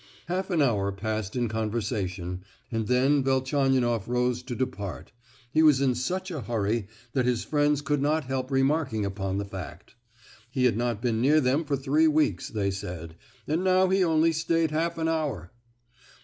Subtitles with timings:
[0.25, 5.11] Half an hour passed in conversation, and then Velchaninoff rose to depart:
[5.51, 9.45] he was in such a hurry, that his friends could not help remarking upon the
[9.45, 9.93] fact.
[10.49, 13.15] He had not been near them for three weeks, they said,
[13.47, 15.51] and now he only stayed half an hour!